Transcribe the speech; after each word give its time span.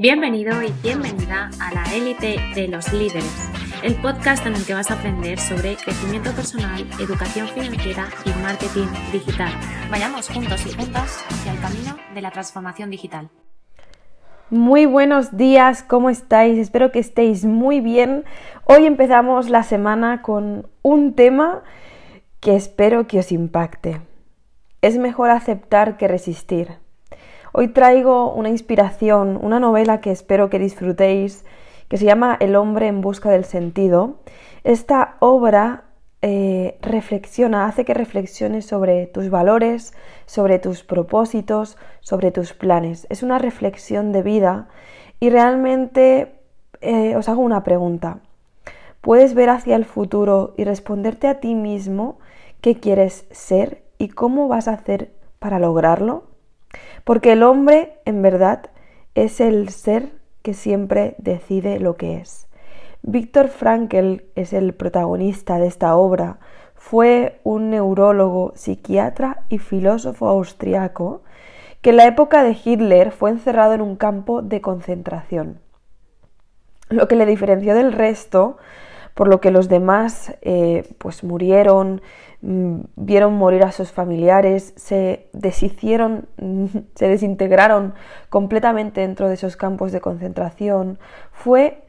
Bienvenido 0.00 0.62
y 0.62 0.72
bienvenida 0.80 1.50
a 1.60 1.74
la 1.74 1.82
élite 1.92 2.36
de 2.54 2.68
los 2.68 2.92
líderes, 2.92 3.50
el 3.82 3.96
podcast 3.96 4.46
en 4.46 4.54
el 4.54 4.64
que 4.64 4.72
vas 4.72 4.92
a 4.92 4.94
aprender 4.94 5.40
sobre 5.40 5.74
crecimiento 5.74 6.30
personal, 6.30 6.86
educación 7.00 7.48
financiera 7.48 8.06
y 8.24 8.30
marketing 8.40 8.86
digital. 9.10 9.50
Vayamos 9.90 10.28
juntos 10.28 10.64
y 10.66 10.72
juntas 10.72 11.24
hacia 11.28 11.52
el 11.52 11.60
camino 11.60 11.96
de 12.14 12.22
la 12.22 12.30
transformación 12.30 12.90
digital. 12.90 13.28
Muy 14.50 14.86
buenos 14.86 15.36
días, 15.36 15.82
¿cómo 15.82 16.10
estáis? 16.10 16.58
Espero 16.58 16.92
que 16.92 17.00
estéis 17.00 17.44
muy 17.44 17.80
bien. 17.80 18.24
Hoy 18.66 18.86
empezamos 18.86 19.50
la 19.50 19.64
semana 19.64 20.22
con 20.22 20.68
un 20.82 21.16
tema 21.16 21.64
que 22.38 22.54
espero 22.54 23.08
que 23.08 23.18
os 23.18 23.32
impacte. 23.32 24.00
Es 24.80 24.96
mejor 24.96 25.30
aceptar 25.30 25.96
que 25.96 26.06
resistir. 26.06 26.78
Hoy 27.52 27.68
traigo 27.68 28.32
una 28.32 28.50
inspiración, 28.50 29.38
una 29.40 29.58
novela 29.58 30.00
que 30.00 30.10
espero 30.10 30.50
que 30.50 30.58
disfrutéis, 30.58 31.46
que 31.88 31.96
se 31.96 32.04
llama 32.04 32.36
El 32.40 32.56
hombre 32.56 32.88
en 32.88 33.00
busca 33.00 33.30
del 33.30 33.44
sentido. 33.44 34.16
Esta 34.64 35.16
obra 35.20 35.84
eh, 36.20 36.76
reflexiona, 36.82 37.64
hace 37.64 37.86
que 37.86 37.94
reflexiones 37.94 38.66
sobre 38.66 39.06
tus 39.06 39.30
valores, 39.30 39.94
sobre 40.26 40.58
tus 40.58 40.82
propósitos, 40.82 41.78
sobre 42.00 42.32
tus 42.32 42.52
planes. 42.52 43.06
Es 43.08 43.22
una 43.22 43.38
reflexión 43.38 44.12
de 44.12 44.22
vida 44.22 44.68
y 45.18 45.30
realmente 45.30 46.34
eh, 46.82 47.16
os 47.16 47.30
hago 47.30 47.40
una 47.40 47.64
pregunta. 47.64 48.18
¿Puedes 49.00 49.32
ver 49.32 49.48
hacia 49.48 49.76
el 49.76 49.86
futuro 49.86 50.52
y 50.58 50.64
responderte 50.64 51.28
a 51.28 51.40
ti 51.40 51.54
mismo 51.54 52.18
qué 52.60 52.74
quieres 52.74 53.26
ser 53.30 53.82
y 53.96 54.08
cómo 54.08 54.48
vas 54.48 54.68
a 54.68 54.74
hacer 54.74 55.12
para 55.38 55.58
lograrlo? 55.58 56.27
Porque 57.04 57.32
el 57.32 57.42
hombre, 57.42 57.98
en 58.04 58.22
verdad, 58.22 58.70
es 59.14 59.40
el 59.40 59.68
ser 59.70 60.12
que 60.42 60.54
siempre 60.54 61.14
decide 61.18 61.80
lo 61.80 61.96
que 61.96 62.16
es. 62.16 62.48
Víctor 63.02 63.48
Frankl 63.48 64.22
es 64.34 64.52
el 64.52 64.74
protagonista 64.74 65.58
de 65.58 65.66
esta 65.66 65.96
obra. 65.96 66.38
Fue 66.74 67.40
un 67.44 67.70
neurólogo, 67.70 68.52
psiquiatra 68.54 69.44
y 69.48 69.58
filósofo 69.58 70.28
austriaco 70.28 71.22
que 71.80 71.90
en 71.90 71.96
la 71.96 72.06
época 72.06 72.42
de 72.42 72.56
Hitler 72.62 73.12
fue 73.12 73.30
encerrado 73.30 73.72
en 73.74 73.82
un 73.82 73.96
campo 73.96 74.42
de 74.42 74.60
concentración. 74.60 75.60
Lo 76.88 77.06
que 77.06 77.16
le 77.16 77.26
diferenció 77.26 77.74
del 77.74 77.92
resto, 77.92 78.56
por 79.18 79.26
lo 79.26 79.40
que 79.40 79.50
los 79.50 79.68
demás 79.68 80.36
eh, 80.42 80.94
pues 80.98 81.24
murieron, 81.24 82.00
Mm, 82.40 82.82
vieron 82.94 83.34
morir 83.34 83.64
a 83.64 83.72
sus 83.72 83.90
familiares, 83.90 84.72
se 84.76 85.28
deshicieron, 85.32 86.28
se 86.94 87.08
desintegraron 87.08 87.94
completamente 88.28 89.00
dentro 89.00 89.28
de 89.28 89.34
esos 89.34 89.56
campos 89.56 89.90
de 89.90 90.00
concentración, 90.00 90.98
fue 91.32 91.82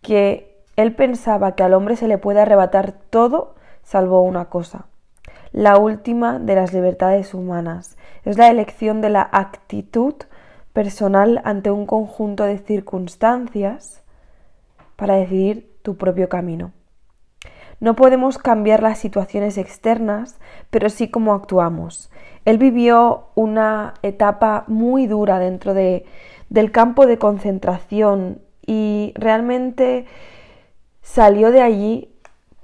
que 0.00 0.62
él 0.76 0.94
pensaba 0.94 1.56
que 1.56 1.64
al 1.64 1.74
hombre 1.74 1.96
se 1.96 2.06
le 2.06 2.18
puede 2.18 2.40
arrebatar 2.40 2.92
todo 2.92 3.56
salvo 3.82 4.22
una 4.22 4.44
cosa, 4.44 4.86
la 5.50 5.78
última 5.78 6.38
de 6.38 6.54
las 6.54 6.72
libertades 6.72 7.34
humanas. 7.34 7.96
Es 8.24 8.38
la 8.38 8.48
elección 8.50 9.00
de 9.00 9.10
la 9.10 9.28
actitud 9.32 10.14
personal 10.72 11.40
ante 11.44 11.72
un 11.72 11.86
conjunto 11.86 12.44
de 12.44 12.58
circunstancias 12.58 14.02
para 14.94 15.16
decidir 15.16 15.67
tu 15.82 15.96
propio 15.96 16.28
camino. 16.28 16.72
No 17.80 17.94
podemos 17.94 18.38
cambiar 18.38 18.82
las 18.82 18.98
situaciones 18.98 19.56
externas, 19.56 20.38
pero 20.70 20.90
sí 20.90 21.08
cómo 21.08 21.32
actuamos. 21.34 22.10
Él 22.44 22.58
vivió 22.58 23.28
una 23.34 23.94
etapa 24.02 24.64
muy 24.66 25.06
dura 25.06 25.38
dentro 25.38 25.74
de, 25.74 26.04
del 26.48 26.72
campo 26.72 27.06
de 27.06 27.18
concentración 27.18 28.40
y 28.66 29.12
realmente 29.14 30.06
salió 31.02 31.52
de 31.52 31.62
allí 31.62 32.14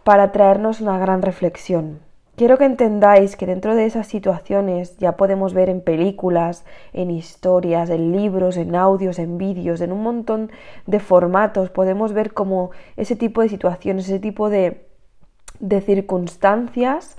para 0.03 0.33
traernos 0.33 0.81
una 0.81 0.99
gran 0.99 1.23
reflexión. 1.23 2.01
Quiero 2.37 2.59
que 2.59 2.65
entendáis 2.65 3.37
que 3.37 3.47
dentro 3.47 3.77
de 3.77 3.87
esas 3.87 4.09
situaciones 4.09 4.97
ya 4.99 5.13
podemos 5.13 5.55
ver 5.55 5.69
en 5.69 5.81
películas, 5.81 6.65
en 6.93 7.13
historias, 7.13 7.91
en 7.91 8.11
libros, 8.11 8.57
en 8.57 8.75
audios, 8.75 9.21
en 9.21 9.39
vídeos, 9.39 9.81
en 9.81 9.93
un 9.93 10.03
montón 10.03 10.51
de 10.87 10.99
formatos, 10.99 11.71
podemos 11.71 12.13
ver 12.13 12.33
como 12.33 12.73
ese 12.97 13.15
tipo 13.15 13.41
de 13.41 13.49
situaciones, 13.49 14.07
ese 14.07 14.19
tipo 14.19 14.51
de, 14.51 14.85
de 15.61 15.81
circunstancias 15.81 17.17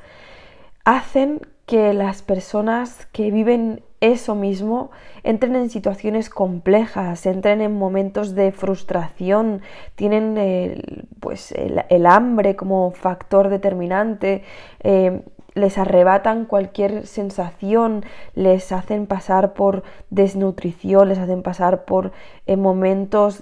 hacen 0.83 1.39
que 1.65 1.93
las 1.93 2.21
personas 2.21 3.05
que 3.13 3.31
viven 3.31 3.83
eso 4.11 4.35
mismo 4.35 4.91
entren 5.23 5.55
en 5.55 5.69
situaciones 5.69 6.29
complejas, 6.29 7.25
entren 7.25 7.61
en 7.61 7.77
momentos 7.77 8.35
de 8.35 8.51
frustración, 8.51 9.61
tienen 9.95 10.37
el, 10.37 11.07
pues 11.19 11.51
el, 11.51 12.05
hambre 12.05 12.55
como 12.55 12.91
factor 12.91 13.49
determinante, 13.49 14.43
eh, 14.81 15.21
les 15.55 15.77
arrebatan 15.77 16.45
cualquier 16.45 17.07
sensación, 17.07 18.05
les 18.35 18.71
hacen 18.73 19.07
pasar 19.07 19.53
por 19.53 19.83
desnutrición, 20.09 21.07
les 21.07 21.17
hacen 21.17 21.41
pasar 21.41 21.85
por 21.85 22.11
eh, 22.45 22.57
momentos 22.57 23.41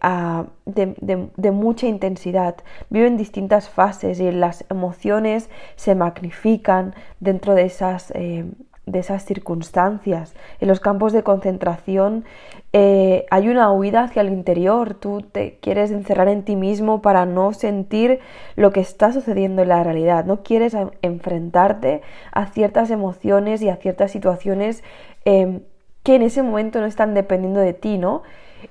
ah, 0.00 0.46
de, 0.66 1.30
de, 1.36 1.50
mucha 1.52 1.86
intensidad. 1.86 2.56
Viven 2.90 3.16
distintas 3.16 3.68
fases 3.70 4.18
y 4.18 4.30
las 4.32 4.64
emociones 4.70 5.48
se 5.76 5.94
magnifican 5.94 6.94
dentro 7.20 7.54
de 7.54 7.62
esas... 7.62 8.10
Eh, 8.10 8.44
de 8.86 8.98
esas 8.98 9.24
circunstancias. 9.24 10.34
En 10.60 10.68
los 10.68 10.80
campos 10.80 11.12
de 11.12 11.22
concentración 11.22 12.24
eh, 12.72 13.26
hay 13.30 13.48
una 13.48 13.70
huida 13.70 14.04
hacia 14.04 14.22
el 14.22 14.30
interior, 14.30 14.94
tú 14.94 15.20
te 15.20 15.58
quieres 15.60 15.90
encerrar 15.90 16.28
en 16.28 16.42
ti 16.42 16.56
mismo 16.56 17.02
para 17.02 17.26
no 17.26 17.52
sentir 17.52 18.20
lo 18.56 18.72
que 18.72 18.80
está 18.80 19.12
sucediendo 19.12 19.62
en 19.62 19.68
la 19.68 19.84
realidad, 19.84 20.24
no 20.24 20.42
quieres 20.42 20.76
enfrentarte 21.02 22.02
a 22.32 22.46
ciertas 22.46 22.90
emociones 22.90 23.62
y 23.62 23.68
a 23.68 23.76
ciertas 23.76 24.10
situaciones 24.10 24.82
em, 25.24 25.60
que 26.02 26.16
en 26.16 26.22
ese 26.22 26.42
momento 26.42 26.80
no 26.80 26.86
están 26.86 27.14
dependiendo 27.14 27.60
de 27.60 27.74
ti, 27.74 27.98
¿no? 27.98 28.22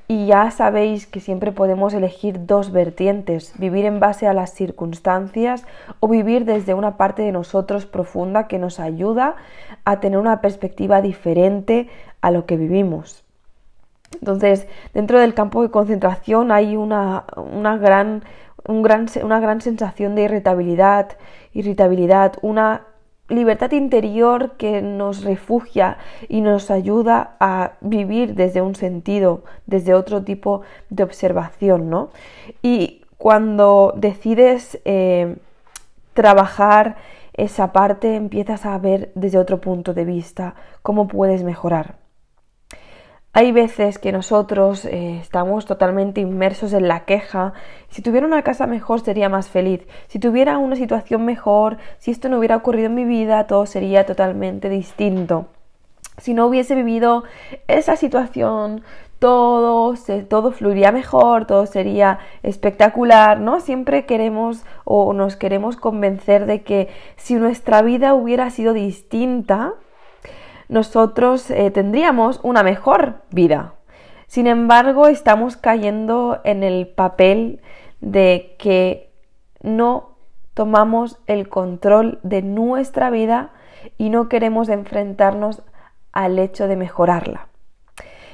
Y 0.07 0.28
ya 0.28 0.52
sabéis 0.52 1.07
que 1.07 1.19
siempre 1.19 1.52
podemos 1.52 1.94
elegir 1.94 2.46
dos 2.46 2.72
vertientes, 2.72 3.53
vivir 3.57 3.85
en 3.85 4.00
base 4.00 4.28
a 4.28 4.34
las 4.34 4.53
circunstancias 4.53 5.66
o 6.00 6.07
vivir 6.07 6.46
desde 6.46 6.74
una 6.74 6.97
parte 6.97 7.22
de 7.22 7.31
nosotros 7.31 7.85
profunda 7.85 8.47
que 8.47 8.59
nos 8.59 8.80
ayuda 8.80 9.35
a 9.85 10.00
tener 10.00 10.19
una 10.19 10.41
perspectiva 10.41 11.01
diferente 11.01 11.90
a 12.22 12.31
lo 12.31 12.46
que 12.46 12.57
vivimos. 12.57 13.24
Entonces, 14.13 14.68
dentro 14.94 15.19
del 15.19 15.34
campo 15.34 15.62
de 15.62 15.72
concentración 15.72 16.51
hay 16.51 16.75
una, 16.75 17.25
gran, 17.80 18.24
una 18.66 19.40
gran 19.40 19.62
sensación 19.62 20.16
de 20.16 20.24
irritabilidad, 20.24 21.18
irritabilidad, 21.53 22.34
una 22.41 22.88
libertad 23.31 23.72
interior 23.72 24.52
que 24.58 24.81
nos 24.81 25.24
refugia 25.24 25.97
y 26.28 26.42
nos 26.42 26.69
ayuda 26.69 27.36
a 27.40 27.74
vivir 27.81 28.36
desde 28.36 28.62
un 28.62 28.75
sentido, 28.75 29.44
desde 29.66 29.94
otro 29.94 30.24
tipo 30.24 30.62
de 30.90 31.03
observación, 31.03 31.90
¿no? 31.90 32.09
Y 32.62 33.02
cuando 33.18 33.94
decides 33.96 34.80
eh, 34.86 35.38
trabajar 36.14 36.97
esa 37.34 37.72
parte, 37.72 38.16
empiezas 38.16 38.66
a 38.66 38.78
ver 38.78 39.12
desde 39.16 39.38
otro 39.38 39.62
punto 39.62 39.94
de 39.94 40.06
vista 40.06 40.56
cómo 40.81 41.08
puedes 41.08 41.44
mejorar. 41.44 42.00
Hay 43.34 43.53
veces 43.53 43.97
que 43.97 44.12
nosotros 44.12 44.84
eh, 44.84 45.18
estamos 45.22 45.66
totalmente 45.66 46.19
inmersos 46.19 46.74
en 46.74 46.90
la 46.90 47.06
queja. 47.06 47.53
Si 47.90 48.02
tuviera 48.02 48.28
una 48.28 48.42
casa 48.42 48.68
mejor 48.68 49.00
sería 49.00 49.30
más 49.30 49.47
feliz. 49.47 49.88
Si 50.08 50.19
tuviera 50.19 50.58
una 50.58 50.75
situación 50.75 51.24
mejor, 51.24 51.78
si 51.97 52.12
esto 52.12 52.28
no 52.28 52.40
hubiera 52.40 52.58
ocurrido 52.58 52.88
en 52.88 52.96
mi 52.96 53.06
vida, 53.06 53.47
todo 53.47 53.66
sería 53.66 54.06
totalmente 54.06 54.68
distinto. 54.68 55.46
Si 56.18 56.34
no 56.34 56.46
hubiese 56.46 56.75
vivido 56.75 57.24
esa 57.69 57.96
situación, 57.96 58.84
todo, 59.18 59.96
todo 60.28 60.52
fluiría 60.52 60.92
mejor, 60.92 61.45
todo 61.45 61.68
sería 61.68 62.19
espectacular, 62.44 63.39
¿no? 63.39 63.62
Siempre 63.62 64.06
queremos 64.06 64.66
o 64.83 65.13
nos 65.13 65.38
queremos 65.38 65.78
convencer 65.78 66.48
de 66.48 66.63
que 66.63 66.89
si 67.16 67.36
nuestra 67.36 67.81
vida 67.81 68.13
hubiera 68.13 68.50
sido 68.50 68.74
distinta, 68.74 69.75
nosotros 70.71 71.51
eh, 71.51 71.69
tendríamos 71.69 72.39
una 72.44 72.63
mejor 72.63 73.23
vida. 73.29 73.73
Sin 74.27 74.47
embargo, 74.47 75.07
estamos 75.07 75.57
cayendo 75.57 76.39
en 76.45 76.63
el 76.63 76.88
papel 76.88 77.59
de 78.00 78.56
que 78.57 79.12
no 79.62 80.15
tomamos 80.53 81.19
el 81.27 81.50
control 81.50 82.19
de 82.23 82.41
nuestra 82.41 83.09
vida 83.09 83.51
y 83.97 84.09
no 84.09 84.29
queremos 84.29 84.69
enfrentarnos 84.69 85.62
al 86.13 86.39
hecho 86.39 86.69
de 86.69 86.77
mejorarla. 86.77 87.50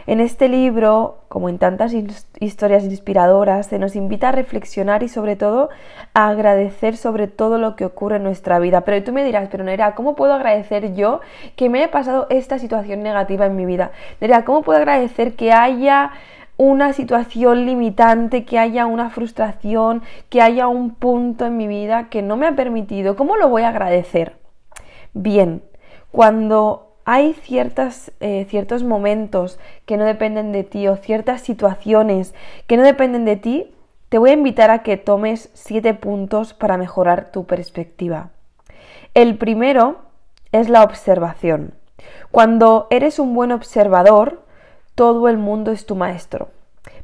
En 0.08 0.22
este 0.22 0.48
libro, 0.48 1.18
como 1.28 1.50
en 1.50 1.58
tantas 1.58 1.94
historias 2.40 2.86
inspiradoras, 2.86 3.68
se 3.68 3.78
nos 3.78 3.98
invita 3.98 4.30
a 4.30 4.32
reflexionar 4.32 5.04
y 5.04 5.10
sobre 5.10 5.36
todo 5.36 5.70
a 6.14 6.30
agradecer 6.30 6.96
sobre 6.96 7.28
todo 7.28 7.58
lo 7.58 7.76
que 7.76 7.84
ocurre 7.84 8.16
en 8.16 8.24
nuestra 8.24 8.58
vida. 8.58 8.82
Pero 8.82 9.04
tú 9.04 9.12
me 9.12 9.26
dirás, 9.26 9.50
pero 9.52 9.66
Nerea, 9.66 9.96
¿cómo 9.96 10.16
puedo 10.16 10.34
agradecer 10.34 10.96
yo 10.96 11.20
que 11.58 11.68
me 11.68 11.80
haya 11.80 11.92
pasado 11.92 12.26
esta 12.30 12.58
situación 12.58 13.04
negativa 13.04 13.46
en 13.46 13.58
mi 13.58 13.66
vida? 13.66 13.92
Nerea, 14.22 14.46
¿cómo 14.46 14.62
puedo 14.62 14.80
agradecer 14.80 15.36
que 15.36 15.52
haya 15.52 16.12
una 16.56 16.94
situación 16.94 17.66
limitante, 17.66 18.46
que 18.46 18.58
haya 18.58 18.86
una 18.86 19.10
frustración, 19.10 20.02
que 20.30 20.42
haya 20.42 20.68
un 20.68 20.96
punto 20.96 21.46
en 21.46 21.58
mi 21.58 21.68
vida 21.68 22.08
que 22.10 22.22
no 22.22 22.38
me 22.38 22.48
ha 22.48 22.56
permitido, 22.56 23.18
¿cómo 23.18 23.36
lo 23.36 23.50
voy 23.50 23.64
a 23.64 23.70
agradecer? 23.70 24.38
Bien, 25.14 25.62
cuando 26.12 26.87
hay 27.10 27.34
ciertas, 27.36 28.12
eh, 28.20 28.46
ciertos 28.50 28.84
momentos 28.84 29.60
que 29.86 29.96
no 29.96 30.04
dependen 30.04 30.52
de 30.52 30.66
ti 30.66 30.90
o 30.90 30.98
ciertas 30.98 31.40
situaciones 31.40 32.36
que 32.68 32.76
no 32.76 32.84
dependen 32.84 33.24
de 33.24 33.38
ti, 33.38 33.74
te 34.10 34.18
voy 34.18 34.32
a 34.32 34.34
invitar 34.34 34.72
a 34.72 34.84
que 34.84 34.98
tomes 34.98 35.50
siete 35.54 35.94
puntos 35.94 36.54
para 36.54 36.76
mejorar 36.76 37.32
tu 37.32 37.46
perspectiva. 37.46 38.32
El 39.14 39.38
primero 39.38 40.00
es 40.52 40.68
la 40.68 40.84
observación. 40.84 41.76
Cuando 42.30 42.88
eres 42.90 43.20
un 43.20 43.34
buen 43.34 43.54
observador, 43.54 44.44
todo 44.94 45.30
el 45.30 45.38
mundo 45.38 45.72
es 45.72 45.86
tu 45.86 45.96
maestro. 45.96 46.50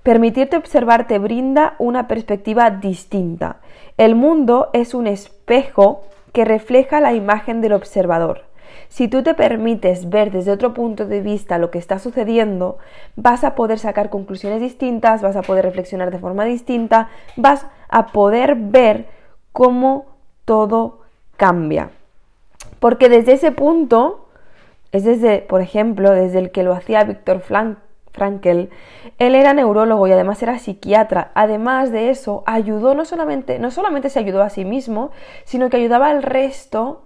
Permitirte 0.04 0.58
observar 0.58 1.08
te 1.08 1.18
brinda 1.18 1.76
una 1.80 2.10
perspectiva 2.10 2.72
distinta. 2.72 3.62
El 3.96 4.16
mundo 4.16 4.70
es 4.74 4.94
un 4.94 5.08
espejo 5.08 6.04
que 6.34 6.44
refleja 6.44 7.00
la 7.00 7.14
imagen 7.14 7.62
del 7.62 7.72
observador. 7.72 8.53
Si 8.90 9.08
tú 9.08 9.24
te 9.24 9.34
permites 9.34 10.10
ver 10.10 10.32
desde 10.32 10.52
otro 10.52 10.74
punto 10.74 11.06
de 11.06 11.22
vista 11.22 11.58
lo 11.58 11.72
que 11.72 11.80
está 11.80 12.00
sucediendo, 12.00 12.78
vas 13.16 13.44
a 13.44 13.56
poder 13.56 13.80
sacar 13.80 14.10
conclusiones 14.10 14.62
distintas, 14.62 15.22
vas 15.22 15.36
a 15.36 15.42
poder 15.42 15.66
reflexionar 15.66 16.12
de 16.12 16.20
forma 16.20 16.46
distinta, 16.46 17.10
vas 17.36 17.66
a 17.90 18.08
poder 18.08 18.56
ver 18.56 19.08
cómo 19.52 20.06
todo 20.46 21.02
cambia. 21.38 21.92
Porque 22.80 23.10
desde 23.10 23.34
ese 23.34 23.52
punto 23.52 24.28
es 24.94 25.04
desde, 25.04 25.40
por 25.40 25.62
ejemplo, 25.62 26.12
desde 26.12 26.40
el 26.40 26.52
que 26.52 26.64
lo 26.64 26.74
hacía 26.74 27.04
Víctor 27.04 27.42
Frankel. 27.42 28.70
Él 29.18 29.36
era 29.36 29.54
neurólogo 29.54 30.06
y 30.08 30.12
además 30.12 30.42
era 30.44 30.60
psiquiatra. 30.60 31.32
Además 31.34 31.92
de 31.92 32.12
eso, 32.12 32.44
ayudó 32.46 32.94
no 32.94 33.04
solamente, 33.04 33.58
no 33.58 33.72
solamente 33.72 34.10
se 34.10 34.20
ayudó 34.20 34.44
a 34.44 34.50
sí 34.50 34.66
mismo, 34.66 35.10
sino 35.46 35.70
que 35.70 35.78
ayudaba 35.78 36.12
al 36.12 36.22
resto 36.22 37.02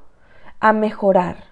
a 0.59 0.73
mejorar. 0.73 1.46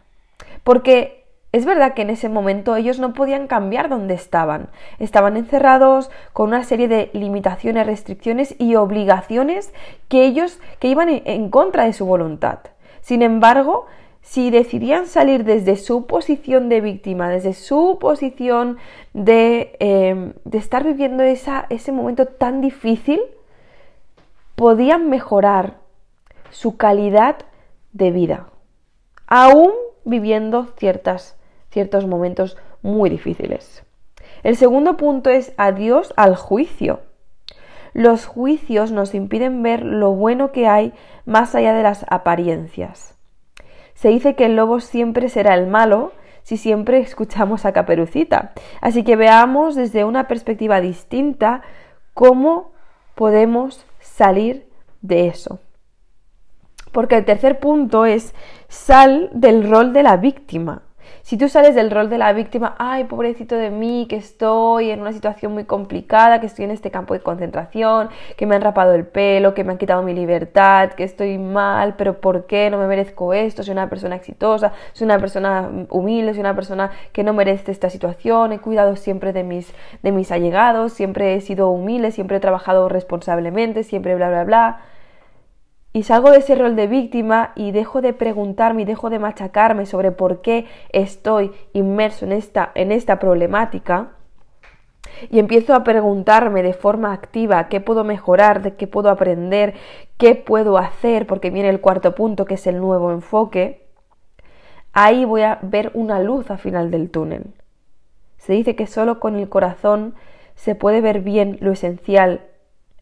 Porque 0.65 1.23
es 1.51 1.63
verdad 1.63 1.93
que 1.93 2.01
en 2.01 2.09
ese 2.09 2.27
momento 2.27 2.75
ellos 2.75 2.99
no 2.99 3.13
podían 3.13 3.45
cambiar 3.47 3.87
donde 3.87 4.15
estaban. 4.15 4.69
Estaban 4.99 5.37
encerrados 5.37 6.09
con 6.33 6.49
una 6.49 6.63
serie 6.63 6.87
de 6.87 7.11
limitaciones, 7.13 7.85
restricciones 7.85 8.55
y 8.57 8.75
obligaciones 8.75 9.73
que 10.09 10.25
ellos 10.25 10.59
que 10.79 10.89
iban 10.89 11.07
en 11.09 11.49
contra 11.49 11.85
de 11.85 11.93
su 11.93 12.07
voluntad. 12.07 12.59
Sin 13.01 13.21
embargo, 13.21 13.85
si 14.21 14.49
decidían 14.49 15.05
salir 15.05 15.43
desde 15.43 15.77
su 15.77 16.07
posición 16.07 16.67
de 16.67 16.81
víctima, 16.81 17.29
desde 17.29 17.53
su 17.53 17.99
posición 18.01 18.77
de, 19.13 19.77
em, 19.79 20.33
estar 20.51 20.83
viviendo 20.83 21.23
ese 21.23 21.91
momento 21.91 22.25
tan 22.25 22.59
difícil, 22.59 23.21
podían 24.55 25.09
mejorar 25.11 25.75
su 26.49 26.75
calidad 26.75 27.35
de 27.93 28.09
vida, 28.09 28.47
aún 29.27 29.71
viviendo 30.05 30.67
ciertas, 30.77 31.35
ciertos 31.69 32.07
momentos 32.07 32.57
muy 32.81 33.09
difíciles. 33.09 33.83
El 34.43 34.55
segundo 34.55 34.95
punto 34.95 35.29
es 35.29 35.53
adiós 35.57 36.13
al 36.15 36.35
juicio. 36.35 37.01
Los 37.93 38.25
juicios 38.25 38.91
nos 38.91 39.15
impiden 39.15 39.63
ver 39.63 39.83
lo 39.83 40.11
bueno 40.11 40.51
que 40.51 40.67
hay 40.67 40.93
más 41.25 41.55
allá 41.55 41.73
de 41.73 41.83
las 41.83 42.05
apariencias. 42.09 43.15
Se 43.93 44.09
dice 44.09 44.35
que 44.35 44.45
el 44.45 44.55
lobo 44.55 44.81
siempre 44.81 45.29
será 45.29 45.55
el 45.55 45.67
malo 45.67 46.11
si 46.43 46.57
siempre 46.57 46.99
escuchamos 46.99 47.65
a 47.65 47.73
Caperucita. 47.73 48.53
Así 48.81 49.03
que 49.03 49.15
veamos 49.15 49.73
desde 49.73 50.03
una 50.03 50.27
perspectiva 50.27 50.79
distinta 50.79 51.61
cómo 52.13 52.71
podemos 53.15 53.85
salir 53.99 54.67
de 55.01 55.27
eso. 55.27 55.59
Porque 56.95 57.17
el 57.17 57.25
tercer 57.25 57.59
punto 57.59 58.05
es 58.05 58.33
sal 58.69 59.29
del 59.33 59.69
rol 59.69 59.91
de 59.91 60.01
la 60.01 60.15
víctima. 60.15 60.83
Si 61.23 61.37
tú 61.37 61.49
sales 61.49 61.75
del 61.75 61.91
rol 61.91 62.09
de 62.09 62.17
la 62.17 62.31
víctima, 62.31 62.73
ay, 62.77 63.03
pobrecito 63.03 63.55
de 63.55 63.69
mí, 63.69 64.05
que 64.07 64.15
estoy 64.15 64.91
en 64.91 65.01
una 65.01 65.11
situación 65.11 65.51
muy 65.51 65.65
complicada, 65.65 66.39
que 66.39 66.45
estoy 66.45 66.63
en 66.63 66.71
este 66.71 66.91
campo 66.91 67.13
de 67.13 67.19
concentración, 67.19 68.07
que 68.37 68.45
me 68.45 68.55
han 68.55 68.61
rapado 68.61 68.93
el 68.93 69.05
pelo, 69.05 69.53
que 69.53 69.65
me 69.65 69.73
han 69.73 69.77
quitado 69.77 70.03
mi 70.03 70.13
libertad, 70.13 70.91
que 70.91 71.03
estoy 71.03 71.37
mal, 71.37 71.95
pero 71.97 72.21
¿por 72.21 72.45
qué 72.45 72.69
no 72.69 72.77
me 72.77 72.87
merezco 72.87 73.33
esto? 73.33 73.61
Soy 73.61 73.73
una 73.73 73.89
persona 73.89 74.15
exitosa, 74.15 74.71
soy 74.93 75.03
una 75.03 75.19
persona 75.19 75.69
humilde, 75.89 76.31
soy 76.31 76.39
una 76.39 76.55
persona 76.55 76.91
que 77.11 77.25
no 77.25 77.33
merece 77.33 77.73
esta 77.73 77.89
situación, 77.89 78.53
he 78.53 78.59
cuidado 78.59 78.95
siempre 78.95 79.33
de 79.33 79.43
mis, 79.43 79.73
de 80.01 80.13
mis 80.13 80.31
allegados, 80.31 80.93
siempre 80.93 81.35
he 81.35 81.41
sido 81.41 81.71
humilde, 81.71 82.11
siempre 82.11 82.37
he 82.37 82.39
trabajado 82.39 82.87
responsablemente, 82.87 83.83
siempre 83.83 84.15
bla, 84.15 84.29
bla, 84.29 84.45
bla 84.45 84.81
y 85.95 86.03
salgo 86.03 86.29
de 86.29 86.39
ese 86.39 86.55
rol 86.55 86.75
de 86.75 86.87
víctima 86.87 87.53
y 87.55 87.71
dejo 87.71 88.01
de 88.01 88.11
preguntarme 88.11 88.81
y 88.81 88.85
dejo 88.85 89.09
de 89.09 89.17
machacarme 89.17 89.85
sobre 89.85 90.11
por 90.11 90.41
qué 90.41 90.65
estoy 90.89 91.53
inmerso 91.71 92.25
en 92.25 92.33
esta, 92.33 92.69
en 92.75 92.91
esta 92.91 93.17
problemática 93.17 94.09
y 95.29 95.39
empiezo 95.39 95.73
a 95.73 95.85
preguntarme 95.85 96.63
de 96.63 96.73
forma 96.73 97.13
activa 97.13 97.69
qué 97.69 97.79
puedo 97.79 98.03
mejorar, 98.03 98.61
de 98.61 98.75
qué 98.75 98.87
puedo 98.87 99.09
aprender, 99.09 99.73
qué 100.17 100.35
puedo 100.35 100.77
hacer, 100.77 101.25
porque 101.27 101.49
viene 101.49 101.69
el 101.69 101.79
cuarto 101.79 102.13
punto 102.13 102.43
que 102.43 102.55
es 102.55 102.67
el 102.67 102.81
nuevo 102.81 103.13
enfoque, 103.13 103.87
ahí 104.91 105.23
voy 105.23 105.43
a 105.43 105.59
ver 105.61 105.91
una 105.93 106.19
luz 106.19 106.51
al 106.51 106.57
final 106.57 106.91
del 106.91 107.09
túnel. 107.09 107.53
Se 108.37 108.51
dice 108.51 108.75
que 108.75 108.85
solo 108.85 109.21
con 109.21 109.37
el 109.37 109.47
corazón 109.47 110.13
se 110.55 110.75
puede 110.75 110.99
ver 110.99 111.21
bien 111.21 111.57
lo 111.61 111.71
esencial, 111.71 112.41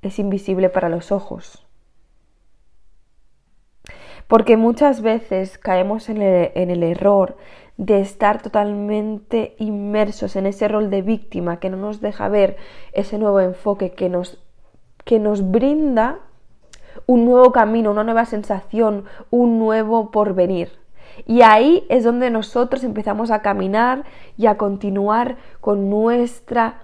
es 0.03 0.19
invisible 0.19 0.69
para 0.69 0.89
los 0.89 1.11
ojos 1.11 1.62
porque 4.27 4.57
muchas 4.57 5.01
veces 5.01 5.57
caemos 5.57 6.09
en 6.09 6.21
el, 6.21 6.83
error 6.83 7.37
de 7.77 8.01
estar 8.01 8.41
totalmente 8.41 9.55
inmersos 9.59 10.35
en 10.35 10.45
ese 10.45 10.67
rol 10.67 10.89
de 10.89 11.01
víctima 11.01 11.59
que 11.59 11.69
no 11.69 11.77
nos 11.77 12.01
deja 12.01 12.29
ver 12.29 12.57
ese 12.93 13.17
nuevo 13.17 13.39
enfoque 13.39 13.91
que 13.91 14.09
nos, 14.09 14.39
que 15.05 15.19
nos 15.19 15.51
brinda 15.51 16.19
un 17.07 17.25
nuevo 17.25 17.51
camino, 17.51 17.91
una 17.91 18.03
nueva 18.03 18.25
sensación, 18.25 19.05
un 19.29 19.59
nuevo 19.59 20.11
porvenir. 20.11 20.71
Y 21.27 21.41
ahí 21.41 21.85
es 21.89 22.03
donde 22.03 22.29
nosotros 22.29 22.83
empezamos 22.83 23.29
a 23.31 23.41
caminar 23.41 24.03
y 24.37 24.47
a 24.47 24.57
continuar 24.57 25.37
con 25.61 25.89
nuestra 25.89 26.81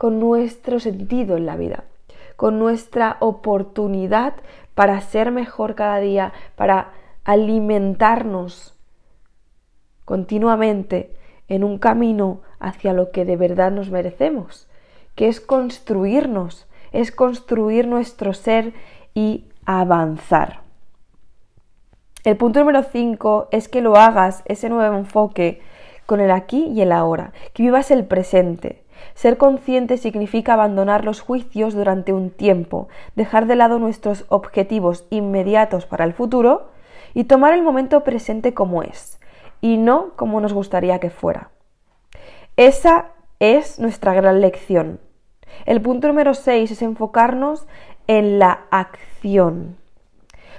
con 0.00 0.18
nuestro 0.18 0.80
sentido 0.80 1.36
en 1.36 1.44
la 1.44 1.56
vida, 1.56 1.84
con 2.40 2.58
nuestra 2.58 3.18
oportunidad 3.20 4.32
para 4.74 4.98
ser 5.02 5.30
mejor 5.30 5.74
cada 5.74 5.98
día, 5.98 6.32
para 6.56 6.92
alimentarnos 7.22 8.74
continuamente 10.06 11.14
en 11.48 11.64
un 11.64 11.76
camino 11.76 12.40
hacia 12.58 12.94
lo 12.94 13.10
que 13.10 13.26
de 13.26 13.36
verdad 13.36 13.70
nos 13.70 13.90
merecemos, 13.90 14.70
que 15.16 15.28
es 15.28 15.38
construirnos, 15.38 16.66
es 16.92 17.12
construir 17.12 17.86
nuestro 17.86 18.32
ser 18.32 18.72
y 19.12 19.44
avanzar. 19.66 20.62
El 22.24 22.38
punto 22.38 22.60
número 22.60 22.84
5 22.84 23.48
es 23.50 23.68
que 23.68 23.82
lo 23.82 23.96
hagas, 23.96 24.44
ese 24.46 24.70
nuevo 24.70 24.96
enfoque, 24.96 25.60
con 26.06 26.20
el 26.20 26.30
aquí 26.30 26.68
y 26.68 26.80
el 26.80 26.92
ahora, 26.92 27.34
que 27.52 27.64
vivas 27.64 27.90
el 27.90 28.06
presente, 28.06 28.82
ser 29.14 29.36
consciente 29.36 29.96
significa 29.96 30.54
abandonar 30.54 31.04
los 31.04 31.20
juicios 31.20 31.74
durante 31.74 32.12
un 32.12 32.30
tiempo, 32.30 32.88
dejar 33.16 33.46
de 33.46 33.56
lado 33.56 33.78
nuestros 33.78 34.24
objetivos 34.28 35.06
inmediatos 35.10 35.86
para 35.86 36.04
el 36.04 36.12
futuro 36.12 36.68
y 37.14 37.24
tomar 37.24 37.54
el 37.54 37.62
momento 37.62 38.04
presente 38.04 38.54
como 38.54 38.82
es, 38.82 39.18
y 39.60 39.76
no 39.76 40.12
como 40.16 40.40
nos 40.40 40.52
gustaría 40.52 40.98
que 41.00 41.10
fuera. 41.10 41.50
Esa 42.56 43.12
es 43.38 43.78
nuestra 43.78 44.14
gran 44.14 44.40
lección. 44.40 45.00
El 45.66 45.80
punto 45.80 46.08
número 46.08 46.34
6 46.34 46.70
es 46.70 46.82
enfocarnos 46.82 47.66
en 48.06 48.38
la 48.38 48.64
acción. 48.70 49.76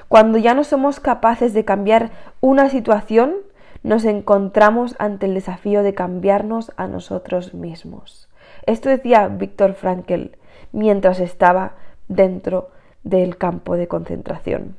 Cuando 0.08 0.38
ya 0.38 0.54
no 0.54 0.64
somos 0.64 1.00
capaces 1.00 1.54
de 1.54 1.64
cambiar 1.64 2.12
una 2.42 2.70
situación, 2.70 3.36
nos 3.84 4.06
encontramos 4.06 4.96
ante 5.00 5.26
el 5.26 5.34
desafío 5.34 5.84
de 5.84 5.94
cambiarnos 5.94 6.72
a 6.76 6.88
nosotros 6.88 7.54
mismos. 7.54 8.31
Esto 8.66 8.90
decía 8.90 9.28
Víctor 9.28 9.74
Frankl 9.74 10.36
mientras 10.72 11.20
estaba 11.20 11.76
dentro 12.08 12.70
del 13.04 13.38
campo 13.38 13.76
de 13.76 13.88
concentración. 13.88 14.78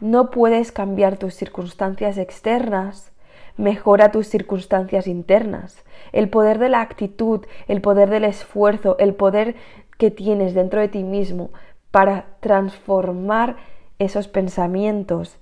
No 0.00 0.30
puedes 0.30 0.72
cambiar 0.72 1.16
tus 1.16 1.34
circunstancias 1.34 2.18
externas, 2.18 3.12
mejora 3.56 4.10
tus 4.10 4.26
circunstancias 4.26 5.06
internas. 5.06 5.84
El 6.12 6.28
poder 6.28 6.58
de 6.58 6.68
la 6.68 6.80
actitud, 6.80 7.46
el 7.68 7.80
poder 7.80 8.10
del 8.10 8.24
esfuerzo, 8.24 8.96
el 8.98 9.14
poder 9.14 9.54
que 9.98 10.10
tienes 10.10 10.54
dentro 10.54 10.80
de 10.80 10.88
ti 10.88 11.04
mismo 11.04 11.50
para 11.90 12.26
transformar 12.40 13.56
esos 13.98 14.26
pensamientos 14.26 15.38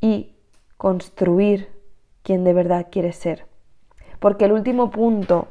y 0.00 0.34
construir 0.76 1.70
quien 2.22 2.44
de 2.44 2.52
verdad 2.52 2.86
quieres 2.90 3.16
ser. 3.16 3.46
Porque 4.20 4.44
el 4.44 4.52
último 4.52 4.90
punto 4.90 5.48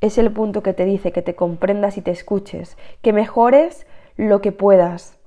es 0.00 0.18
el 0.18 0.32
punto 0.32 0.62
que 0.62 0.72
te 0.72 0.84
dice 0.84 1.12
que 1.12 1.22
te 1.22 1.34
comprendas 1.34 1.96
y 1.96 2.02
te 2.02 2.10
escuches, 2.10 2.76
que 3.02 3.12
mejores 3.12 3.86
lo 4.16 4.40
que 4.40 4.52
puedas, 4.52 5.18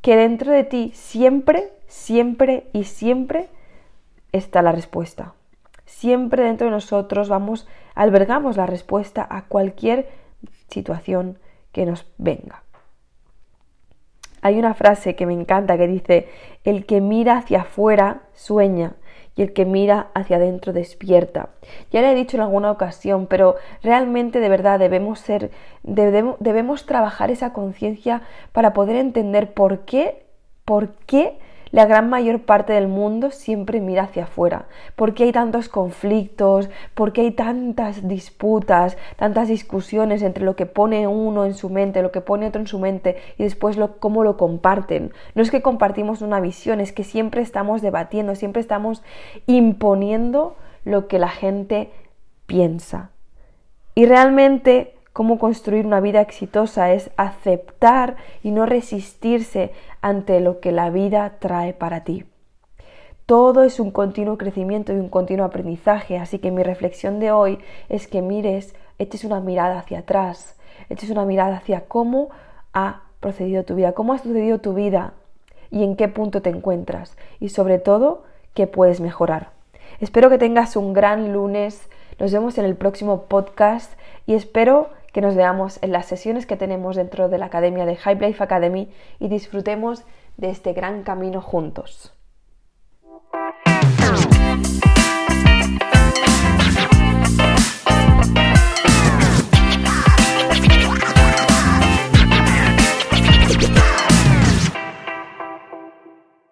que 0.00 0.16
dentro 0.16 0.52
de 0.52 0.64
ti 0.64 0.92
siempre, 0.94 1.72
siempre 1.86 2.68
y 2.72 2.84
siempre 2.84 3.48
está 4.32 4.62
la 4.62 4.72
respuesta. 4.72 5.34
Siempre 5.86 6.44
dentro 6.44 6.66
de 6.66 6.72
nosotros 6.72 7.28
vamos, 7.28 7.66
albergamos 7.94 8.56
la 8.56 8.66
respuesta 8.66 9.26
a 9.28 9.46
cualquier 9.46 10.08
situación 10.68 11.38
que 11.72 11.86
nos 11.86 12.06
venga. 12.18 12.62
Hay 14.42 14.58
una 14.58 14.74
frase 14.74 15.16
que 15.16 15.26
me 15.26 15.32
encanta 15.32 15.78
que 15.78 15.88
dice, 15.88 16.28
el 16.64 16.86
que 16.86 17.00
mira 17.00 17.38
hacia 17.38 17.62
afuera 17.62 18.22
sueña 18.34 18.92
y 19.38 19.42
el 19.42 19.52
que 19.52 19.64
mira 19.64 20.08
hacia 20.14 20.36
adentro 20.36 20.72
despierta. 20.72 21.50
Ya 21.92 22.02
le 22.02 22.10
he 22.10 22.14
dicho 22.16 22.36
en 22.36 22.42
alguna 22.42 22.72
ocasión, 22.72 23.26
pero 23.26 23.54
realmente 23.84 24.40
de 24.40 24.48
verdad 24.48 24.80
debemos 24.80 25.20
ser, 25.20 25.52
debemos, 25.84 26.34
debemos 26.40 26.86
trabajar 26.86 27.30
esa 27.30 27.52
conciencia 27.52 28.22
para 28.50 28.72
poder 28.72 28.96
entender 28.96 29.54
por 29.54 29.84
qué, 29.84 30.26
por 30.64 30.90
qué 31.06 31.38
la 31.70 31.86
gran 31.86 32.08
mayor 32.08 32.42
parte 32.42 32.72
del 32.72 32.88
mundo 32.88 33.30
siempre 33.30 33.80
mira 33.80 34.04
hacia 34.04 34.24
afuera. 34.24 34.66
¿Por 34.96 35.14
qué 35.14 35.24
hay 35.24 35.32
tantos 35.32 35.68
conflictos? 35.68 36.68
¿Por 36.94 37.12
qué 37.12 37.22
hay 37.22 37.30
tantas 37.30 38.06
disputas, 38.08 38.96
tantas 39.16 39.48
discusiones 39.48 40.22
entre 40.22 40.44
lo 40.44 40.56
que 40.56 40.66
pone 40.66 41.06
uno 41.06 41.44
en 41.44 41.54
su 41.54 41.70
mente, 41.70 42.02
lo 42.02 42.12
que 42.12 42.20
pone 42.20 42.46
otro 42.46 42.60
en 42.60 42.66
su 42.66 42.78
mente 42.78 43.16
y 43.36 43.42
después 43.44 43.76
lo, 43.76 43.98
cómo 43.98 44.24
lo 44.24 44.36
comparten? 44.36 45.12
No 45.34 45.42
es 45.42 45.50
que 45.50 45.62
compartimos 45.62 46.22
una 46.22 46.40
visión, 46.40 46.80
es 46.80 46.92
que 46.92 47.04
siempre 47.04 47.42
estamos 47.42 47.82
debatiendo, 47.82 48.34
siempre 48.34 48.60
estamos 48.60 49.02
imponiendo 49.46 50.56
lo 50.84 51.08
que 51.08 51.18
la 51.18 51.28
gente 51.28 51.90
piensa. 52.46 53.10
Y 53.94 54.06
realmente 54.06 54.97
cómo 55.18 55.40
construir 55.40 55.84
una 55.84 55.98
vida 55.98 56.20
exitosa 56.20 56.92
es 56.92 57.10
aceptar 57.16 58.14
y 58.44 58.52
no 58.52 58.66
resistirse 58.66 59.72
ante 60.00 60.38
lo 60.38 60.60
que 60.60 60.70
la 60.70 60.90
vida 60.90 61.38
trae 61.40 61.72
para 61.72 62.04
ti. 62.04 62.24
Todo 63.26 63.64
es 63.64 63.80
un 63.80 63.90
continuo 63.90 64.38
crecimiento 64.38 64.92
y 64.92 64.96
un 64.96 65.08
continuo 65.08 65.44
aprendizaje, 65.44 66.18
así 66.18 66.38
que 66.38 66.52
mi 66.52 66.62
reflexión 66.62 67.18
de 67.18 67.32
hoy 67.32 67.58
es 67.88 68.06
que 68.06 68.22
mires, 68.22 68.76
eches 69.00 69.24
una 69.24 69.40
mirada 69.40 69.80
hacia 69.80 69.98
atrás, 69.98 70.56
eches 70.88 71.10
una 71.10 71.24
mirada 71.24 71.56
hacia 71.56 71.86
cómo 71.86 72.28
ha 72.72 73.02
procedido 73.18 73.64
tu 73.64 73.74
vida, 73.74 73.94
cómo 73.94 74.12
ha 74.12 74.18
sucedido 74.18 74.60
tu 74.60 74.72
vida 74.72 75.14
y 75.72 75.82
en 75.82 75.96
qué 75.96 76.06
punto 76.06 76.42
te 76.42 76.50
encuentras 76.50 77.16
y 77.40 77.48
sobre 77.48 77.80
todo 77.80 78.22
qué 78.54 78.68
puedes 78.68 79.00
mejorar. 79.00 79.50
Espero 79.98 80.30
que 80.30 80.38
tengas 80.38 80.76
un 80.76 80.92
gran 80.92 81.32
lunes, 81.32 81.88
nos 82.20 82.30
vemos 82.30 82.56
en 82.56 82.66
el 82.66 82.76
próximo 82.76 83.22
podcast 83.22 83.94
y 84.24 84.34
espero 84.34 84.96
que 85.18 85.22
nos 85.22 85.34
veamos 85.34 85.80
en 85.82 85.90
las 85.90 86.06
sesiones 86.06 86.46
que 86.46 86.56
tenemos 86.56 86.94
dentro 86.94 87.28
de 87.28 87.38
la 87.38 87.46
academia 87.46 87.84
de 87.86 87.96
High 87.96 88.20
Life 88.20 88.40
Academy 88.40 88.88
y 89.18 89.26
disfrutemos 89.26 90.04
de 90.36 90.48
este 90.50 90.74
gran 90.74 91.02
camino 91.02 91.42
juntos. 91.42 92.14